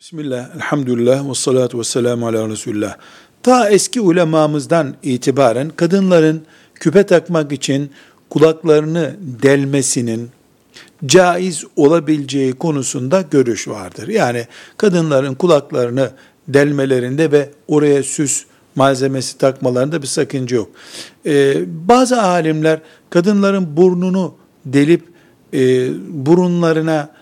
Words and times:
Bismillah, 0.00 0.56
elhamdülillah, 0.56 1.30
ve 1.30 1.34
salatu 1.34 1.78
ve 1.78 1.84
selamu 1.84 2.26
ala 2.26 2.48
Resulullah. 2.48 2.96
Ta 3.42 3.70
eski 3.70 4.00
ulemamızdan 4.00 4.94
itibaren 5.02 5.70
kadınların 5.76 6.42
küpe 6.74 7.06
takmak 7.06 7.52
için 7.52 7.90
kulaklarını 8.30 9.16
delmesinin 9.20 10.30
caiz 11.06 11.64
olabileceği 11.76 12.52
konusunda 12.52 13.24
görüş 13.30 13.68
vardır. 13.68 14.08
Yani 14.08 14.46
kadınların 14.76 15.34
kulaklarını 15.34 16.10
delmelerinde 16.48 17.32
ve 17.32 17.50
oraya 17.68 18.02
süs 18.02 18.44
malzemesi 18.74 19.38
takmalarında 19.38 20.02
bir 20.02 20.06
sakınca 20.06 20.56
yok. 20.56 20.68
Ee, 21.26 21.54
bazı 21.88 22.22
alimler 22.22 22.80
kadınların 23.10 23.76
burnunu 23.76 24.34
delip 24.66 25.02
e, 25.54 25.88
burunlarına 26.08 27.19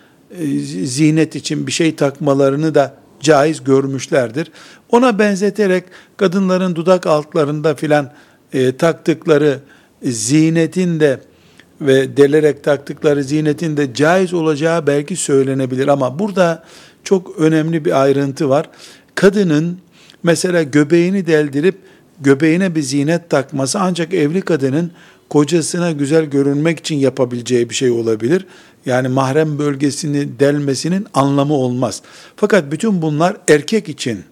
zihnet 0.85 1.37
için 1.37 1.67
bir 1.67 1.73
şey 1.73 1.97
takmalarını 1.97 2.75
da 2.75 2.95
caiz 3.21 3.65
görmüşlerdir. 3.65 4.53
Ona 4.91 5.19
benzeterek 5.19 5.85
kadınların 6.17 6.77
dudak 6.77 7.07
altlarında 7.07 7.75
filan 7.75 8.13
e, 8.53 8.77
taktıkları 8.77 9.61
zihnetin 10.03 11.01
de 11.01 11.21
ve 11.81 12.17
delerek 12.17 12.65
taktıkları 12.65 13.25
zihnetin 13.25 13.77
de 13.77 13.95
caiz 13.95 14.35
olacağı 14.35 14.87
belki 14.87 15.17
söylenebilir 15.17 15.89
ama 15.89 16.19
burada 16.19 16.65
çok 17.05 17.39
önemli 17.39 17.85
bir 17.85 18.03
ayrıntı 18.03 18.49
var. 18.49 18.71
Kadının 19.15 19.79
mesela 20.23 20.63
göbeğini 20.63 21.27
deldirip 21.27 21.79
göbeğine 22.21 22.75
bir 22.75 22.83
zinet 22.83 23.31
takması 23.31 23.81
ancak 23.81 24.15
evli 24.15 24.41
kadının 24.41 24.91
kocasına 25.29 25.93
güzel 25.93 26.25
görünmek 26.25 26.79
için 26.79 26.97
yapabileceği 26.97 27.71
bir 27.71 27.75
şey 27.75 27.91
olabilir. 27.91 28.47
Yani 28.87 29.09
mahrem 29.09 29.59
bölgesini 29.59 30.39
delmesinin 30.41 31.07
anlamı 31.15 31.55
olmaz. 31.55 32.03
Fakat 32.37 32.73
bütün 32.73 33.03
bunlar 33.03 33.37
erkek 33.49 33.89
için 33.89 34.25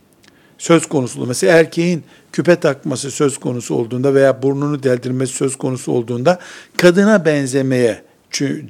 söz 0.58 0.86
konusu. 0.86 1.26
Mesela 1.26 1.58
erkeğin 1.58 2.04
küpe 2.32 2.56
takması 2.56 3.10
söz 3.10 3.38
konusu 3.38 3.74
olduğunda 3.74 4.14
veya 4.14 4.42
burnunu 4.42 4.82
deldirmesi 4.82 5.32
söz 5.32 5.56
konusu 5.56 5.92
olduğunda 5.92 6.38
kadına 6.76 7.24
benzemeye 7.24 8.02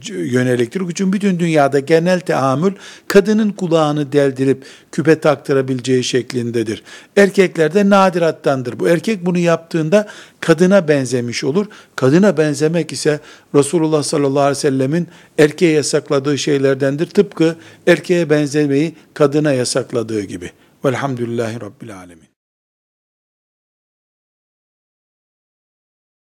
yöneliktir. 0.08 0.80
Çünkü 0.94 1.12
bütün 1.12 1.38
dünyada 1.38 1.78
genel 1.80 2.20
teamül 2.20 2.72
kadının 3.08 3.50
kulağını 3.50 4.12
deldirip 4.12 4.64
küpe 4.92 5.20
taktırabileceği 5.20 6.04
şeklindedir. 6.04 6.82
Erkeklerde 7.16 7.90
nadirattandır. 7.90 8.80
Bu 8.80 8.88
erkek 8.88 9.26
bunu 9.26 9.38
yaptığında 9.38 10.08
kadına 10.40 10.88
benzemiş 10.88 11.44
olur. 11.44 11.66
Kadına 11.96 12.36
benzemek 12.36 12.92
ise 12.92 13.20
Resulullah 13.54 14.02
sallallahu 14.02 14.40
aleyhi 14.40 14.56
ve 14.56 14.60
sellemin 14.60 15.08
erkeğe 15.38 15.72
yasakladığı 15.72 16.38
şeylerdendir. 16.38 17.06
Tıpkı 17.06 17.56
erkeğe 17.86 18.30
benzemeyi 18.30 18.94
kadına 19.14 19.52
yasakladığı 19.52 20.22
gibi. 20.22 20.50
Velhamdülillahi 20.84 21.60
Rabbil 21.60 21.96
Alemin. 21.96 22.35